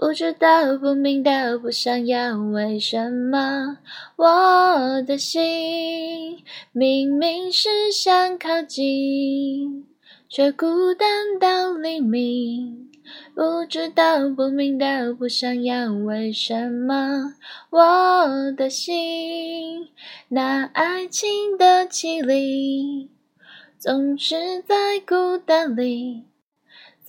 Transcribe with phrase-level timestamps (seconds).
[0.00, 3.76] 不知道，不明道，不想要，为什么
[4.16, 9.86] 我的心明明是想靠近，
[10.26, 12.88] 却孤单到黎明？
[13.34, 17.34] 不知道，不明道，不想要，为什么
[17.68, 19.86] 我的心
[20.28, 23.10] 那爱情的绮丽，
[23.78, 26.24] 总是在孤单里？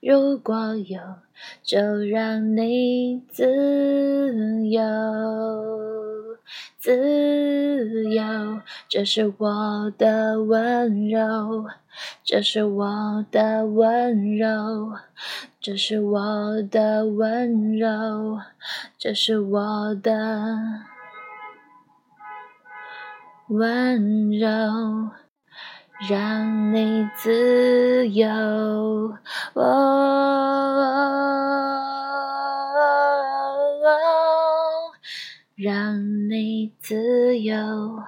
[0.00, 1.00] 如果有。
[1.64, 4.80] 就让你自由，
[6.78, 11.66] 自由，这是我的温柔，
[12.22, 14.92] 这是我的温柔，
[15.60, 18.38] 这是我的温柔，
[18.96, 20.82] 这是我的
[23.48, 25.10] 温柔，
[26.08, 29.16] 让你自由。
[35.54, 38.02] 让你自由。